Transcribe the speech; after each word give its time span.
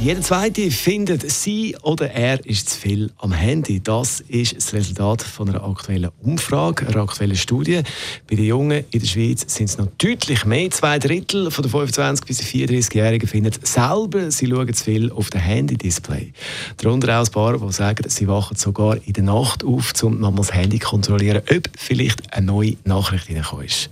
jeder 0.00 0.20
Zweite 0.20 0.70
findet, 0.70 1.28
sie 1.28 1.76
oder 1.82 2.12
er 2.12 2.44
ist 2.46 2.70
zu 2.70 2.78
viel 2.78 3.10
am 3.18 3.32
Handy. 3.32 3.80
Das 3.80 4.20
ist 4.20 4.56
das 4.56 4.72
Resultat 4.72 5.22
von 5.22 5.48
einer 5.48 5.64
aktuellen 5.64 6.10
Umfrage, 6.22 6.86
einer 6.86 7.02
aktuellen 7.02 7.34
Studie. 7.34 7.82
Bei 8.30 8.36
den 8.36 8.44
Jungen 8.44 8.84
in 8.92 9.00
der 9.00 9.06
Schweiz 9.08 9.44
sind 9.52 9.68
es 9.68 9.76
noch 9.76 9.88
deutlich 9.98 10.44
mehr. 10.44 10.70
Zwei 10.70 11.00
Drittel 11.00 11.50
von 11.50 11.64
den 11.64 11.72
25- 11.72 12.26
bis 12.26 12.40
34-Jährigen 12.40 13.28
finden 13.28 13.52
selber, 13.64 14.30
sie 14.30 14.46
schauen 14.46 14.72
zu 14.72 14.84
viel 14.84 15.10
auf 15.10 15.30
dem 15.30 15.40
Handy-Display. 15.40 16.32
Darunter 16.76 17.20
auch 17.20 17.26
ein 17.26 17.32
paar, 17.32 17.58
die 17.58 17.72
sagen, 17.72 18.08
sie 18.08 18.28
wachen 18.28 18.56
sogar 18.56 18.98
in 19.04 19.14
der 19.14 19.24
Nacht 19.24 19.64
auf, 19.64 19.92
um 20.04 20.20
nochmal 20.20 20.46
das 20.46 20.54
Handy 20.54 20.78
zu 20.78 20.90
kontrollieren, 20.90 21.42
ob 21.50 21.68
vielleicht 21.76 22.32
eine 22.32 22.46
neue 22.46 22.76
Nachricht 22.84 23.28
reingekommen 23.28 23.66
ist. 23.66 23.90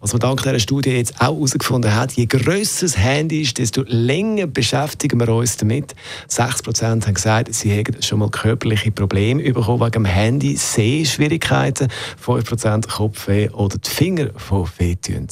Was 0.00 0.12
man 0.12 0.20
dank 0.20 0.42
dieser 0.42 0.58
Studie 0.58 0.90
jetzt 0.90 1.14
auch 1.18 1.34
herausgefunden 1.34 1.94
hat, 1.94 2.12
je 2.12 2.26
grösser 2.26 2.84
das 2.84 2.98
Handy 2.98 3.40
ist, 3.40 3.56
desto 3.56 3.84
länger 3.86 4.46
beschäftigen 4.46 5.18
wir 5.18 5.28
uns 5.30 5.45
uns 5.46 5.56
damit. 5.56 5.94
6% 6.28 7.06
haben 7.06 7.14
gesagt, 7.14 7.54
sie 7.54 7.70
hätten 7.70 8.02
schon 8.02 8.18
mal 8.18 8.30
körperliche 8.30 8.90
Probleme 8.90 9.42
bekommen 9.42 9.80
wegen 9.80 9.92
dem 9.92 10.04
Handy, 10.04 10.56
Sehschwierigkeiten, 10.56 11.88
5% 12.24 12.88
Kopfweh 12.88 13.48
oder 13.50 13.78
die 13.78 13.88
Finger 13.88 14.30
von 14.36 14.68
weh 14.78 14.96
tun. 14.96 15.28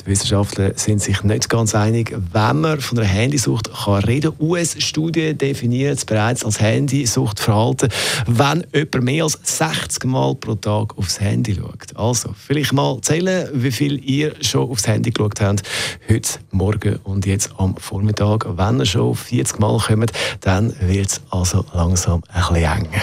Die 0.00 0.06
Wissenschaftler 0.06 0.72
sind 0.76 1.00
sich 1.00 1.22
nicht 1.22 1.48
ganz 1.48 1.74
einig, 1.74 2.14
wenn 2.32 2.60
man 2.60 2.80
von 2.80 2.98
einer 2.98 3.06
Handysucht 3.06 3.70
kann 3.72 4.04
reden 4.04 4.32
kann. 4.38 4.48
US-Studie 4.48 5.34
definiert 5.34 5.98
es 5.98 6.04
bereits 6.04 6.44
als 6.44 6.60
Handysuchtverhalten, 6.60 7.88
wenn 8.26 8.64
jemand 8.74 9.04
mehr 9.04 9.24
als 9.24 9.38
60 9.42 10.04
Mal 10.04 10.34
pro 10.34 10.54
Tag 10.56 10.98
aufs 10.98 11.20
Handy 11.20 11.54
schaut. 11.54 11.96
Also, 11.96 12.34
vielleicht 12.36 12.72
mal 12.72 12.98
zählen, 13.02 13.48
wie 13.52 13.70
viel 13.70 14.02
ihr 14.04 14.34
schon 14.40 14.68
aufs 14.68 14.86
Handy 14.86 15.10
geschaut 15.10 15.40
habt, 15.40 15.62
heute, 16.08 16.38
morgen 16.50 16.96
und 17.04 17.26
jetzt 17.26 17.50
am 17.58 17.76
Vormittag. 17.76 18.46
Wenn 18.56 18.80
ihr 18.80 18.86
schon 18.86 19.14
40 19.14 19.51
40 19.52 19.60
Mal 19.60 19.78
kommen, 19.78 20.10
dann 20.40 20.74
wird 20.80 21.10
es 21.10 21.20
also 21.30 21.64
langsam 21.72 22.22
ein 22.32 22.40
bisschen 22.40 22.56
enger. 22.56 23.02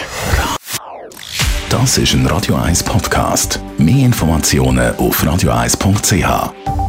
Das 1.68 1.98
ist 1.98 2.14
ein 2.14 2.26
Radio 2.26 2.56
1 2.56 2.82
Podcast. 2.82 3.60
Mehr 3.78 4.06
Informationen 4.06 4.96
auf 4.96 5.22
radio1.ch. 5.22 6.79